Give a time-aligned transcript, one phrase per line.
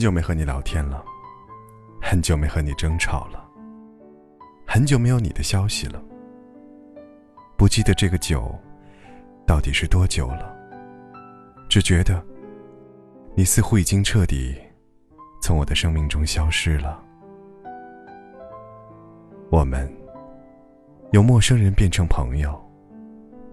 [0.00, 1.04] 很久没和你聊天了，
[2.00, 3.46] 很久没和你争吵了，
[4.66, 6.02] 很久没有你的消息了。
[7.54, 8.58] 不记得这个久，
[9.46, 10.56] 到底是多久了？
[11.68, 12.24] 只觉得，
[13.34, 14.56] 你似乎已经彻底
[15.42, 16.98] 从我的生命中消失了。
[19.50, 19.86] 我们
[21.12, 22.58] 由陌生人变成朋友，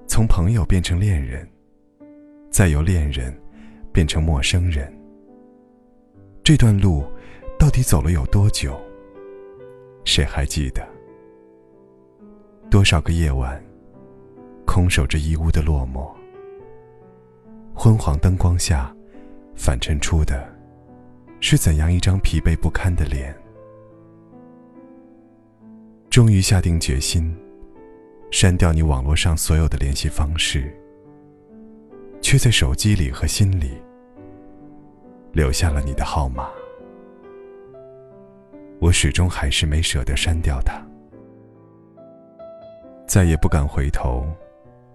[0.08, 1.45] 从朋友变成恋人，
[2.50, 3.38] 再由恋人
[3.91, 4.89] 变成陌生人。
[6.48, 7.04] 这段路
[7.60, 8.80] 到底走了有多久？
[10.06, 10.81] 谁还记得？
[12.72, 13.62] 多少个夜晚，
[14.66, 16.09] 空守着一屋的落寞。
[17.76, 18.95] 昏黄灯光下，
[19.58, 20.48] 反衬出的，
[21.42, 23.36] 是怎样一张疲惫不堪的脸？
[26.09, 27.36] 终于下定决心，
[28.32, 30.73] 删掉你网络上所有的联系方式，
[32.22, 33.72] 却在手机里和心里。
[35.38, 36.49] 留下了你的号码，
[38.80, 40.83] 我始终还是没舍得删掉它，
[43.05, 44.25] 再也不敢回头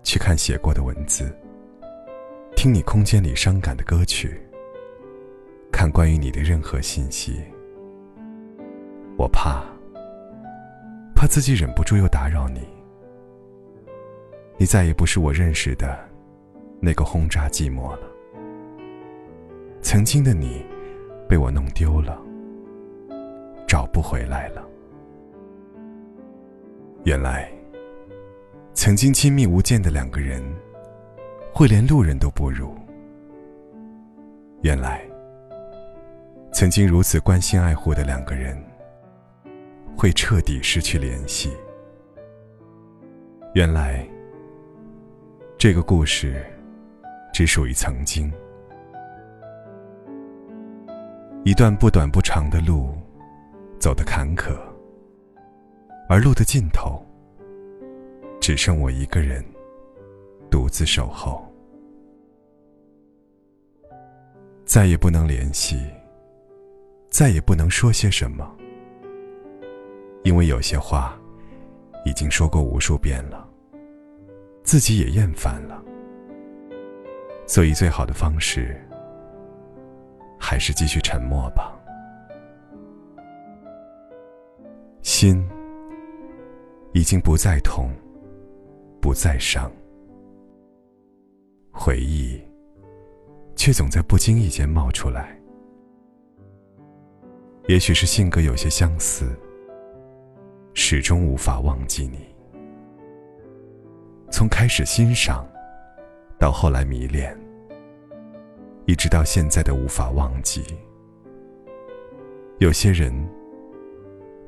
[0.02, 1.32] 去看写过的文字，
[2.56, 4.36] 听你空间里伤感的歌曲，
[5.70, 7.40] 看关于你的任何信息。
[9.16, 9.62] 我怕，
[11.14, 12.66] 怕自己忍不住又打扰你，
[14.56, 15.96] 你再也不是我认识的
[16.80, 18.11] 那个轰炸寂寞了。
[19.82, 20.64] 曾经的你，
[21.28, 22.16] 被我弄丢了，
[23.66, 24.64] 找不回来了。
[27.04, 27.52] 原来，
[28.72, 30.40] 曾经亲密无间的两个人，
[31.52, 32.72] 会连路人都不如。
[34.62, 35.04] 原来，
[36.52, 38.56] 曾经如此关心爱护的两个人，
[39.96, 41.50] 会彻底失去联系。
[43.54, 44.08] 原来，
[45.58, 46.40] 这个故事，
[47.32, 48.32] 只属于曾经。
[51.44, 52.96] 一段不短不长的路，
[53.80, 54.56] 走得坎坷，
[56.08, 57.04] 而路的尽头，
[58.40, 59.44] 只剩我一个人，
[60.48, 61.44] 独自守候。
[64.64, 65.84] 再也不能联系，
[67.10, 68.48] 再也不能说些什么，
[70.22, 71.18] 因为有些话，
[72.04, 73.44] 已经说过无数遍了，
[74.62, 75.82] 自己也厌烦了，
[77.48, 78.80] 所以最好的方式。
[80.52, 81.74] 还是继续沉默吧。
[85.00, 85.48] 心
[86.92, 87.90] 已经不再痛，
[89.00, 89.72] 不再伤，
[91.70, 92.38] 回忆
[93.56, 95.34] 却总在不经意间冒出来。
[97.66, 99.34] 也许是性格有些相似，
[100.74, 102.18] 始终无法忘记你。
[104.30, 105.48] 从开始欣赏，
[106.38, 107.34] 到后来迷恋。
[108.92, 110.62] 一直到现在的无法忘记。
[112.58, 113.10] 有些人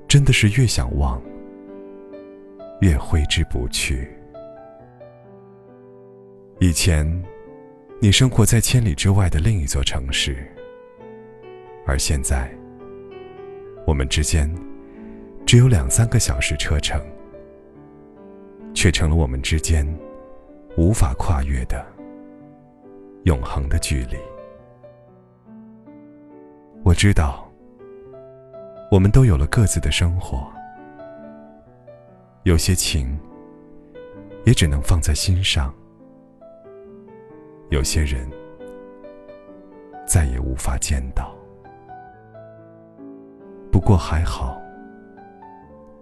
[0.07, 1.19] 真的是越想忘，
[2.83, 4.07] 越挥之不去。
[6.61, 7.07] 以前，
[8.03, 10.47] 你生活在千里之外的另一座城市，
[11.87, 12.55] 而现在，
[13.87, 14.55] 我们之间
[15.47, 17.01] 只有两三个小时车程，
[18.75, 19.87] 却成了我们之间
[20.77, 21.83] 无法跨越的。
[23.23, 24.19] 永恒的距离，
[26.85, 27.51] 我知道，
[28.91, 30.47] 我们都有了各自的生活，
[32.43, 33.19] 有些情
[34.45, 35.75] 也只能放在心上，
[37.71, 38.31] 有些人
[40.07, 41.35] 再也无法见到。
[43.73, 44.61] 不过还好，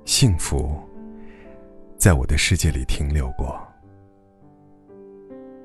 [0.04, 0.76] 幸福
[1.96, 3.56] 在我的世界里停留过，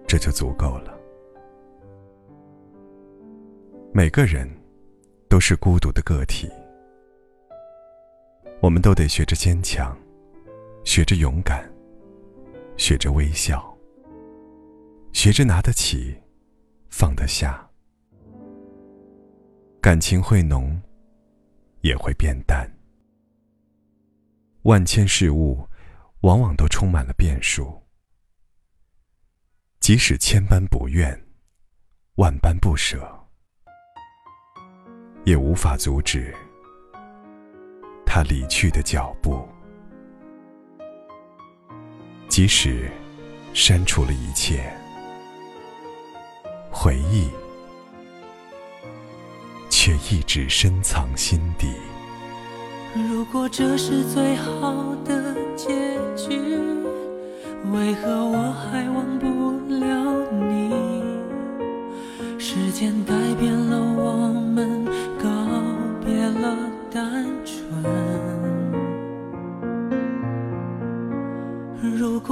[0.05, 0.95] 这就足够了。
[3.91, 4.47] 每个人
[5.29, 6.49] 都是孤独的个体，
[8.61, 9.95] 我们都得学着坚强，
[10.85, 11.69] 学着勇敢，
[12.77, 13.77] 学着微笑，
[15.11, 16.15] 学着拿得起，
[16.89, 17.69] 放得下。
[19.81, 20.81] 感情会浓，
[21.81, 22.69] 也会变淡。
[24.63, 25.67] 万千事物，
[26.21, 27.83] 往往都充满了变数。
[29.79, 31.21] 即使千般不愿，
[32.15, 33.26] 万般不舍。
[35.27, 36.33] 也无法阻止
[38.05, 39.45] 他离去的脚步。
[42.29, 42.89] 即使
[43.53, 44.71] 删除了一切
[46.71, 47.27] 回忆，
[49.69, 51.73] 却一直深藏心底。
[52.95, 55.67] 如果这是最好的结
[56.15, 56.39] 局，
[57.73, 59.27] 为何我还忘不
[59.75, 60.71] 了你？
[62.39, 63.86] 时间改变了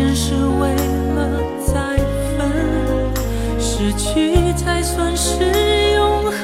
[0.00, 0.72] 见是为
[1.14, 1.18] 了
[1.66, 1.74] 再
[2.34, 2.38] 分，
[3.58, 5.44] 失去才算是
[5.92, 6.40] 永恒。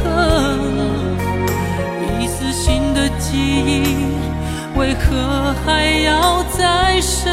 [2.21, 3.97] 一次新的记忆，
[4.77, 7.33] 为何还要再生？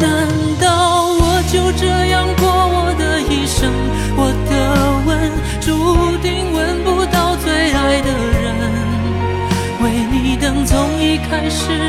[0.00, 0.26] 难
[0.60, 3.70] 道我就这样过我的一生？
[4.16, 4.52] 我的
[5.06, 5.08] 吻
[5.60, 8.10] 注定吻不到最爱的
[8.42, 8.46] 人。
[9.80, 11.88] 为你等，从一开始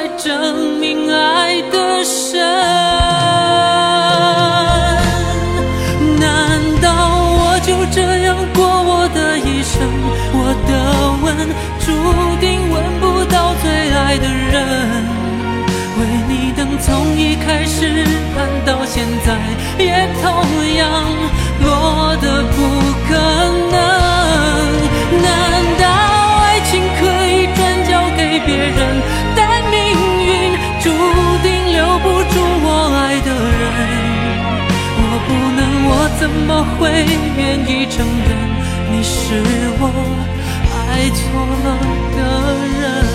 [0.00, 2.40] 才证明爱的深。
[6.18, 6.88] 难道
[7.36, 9.86] 我就这样过我的一生？
[10.32, 10.72] 我的
[11.22, 11.36] 吻
[11.84, 11.92] 注
[12.40, 14.56] 定吻不到最爱的人。
[15.98, 18.02] 为你等，从一开始
[18.34, 19.36] 盼到现在，
[19.78, 20.24] 也同
[20.76, 20.88] 样
[21.62, 22.56] 落得不
[23.06, 23.10] 可
[36.60, 36.90] 我会
[37.38, 38.28] 愿意承认
[38.92, 39.40] 你是
[39.80, 39.82] 我
[40.68, 41.20] 爱错
[41.64, 41.66] 了
[42.14, 42.20] 的
[42.78, 43.09] 人？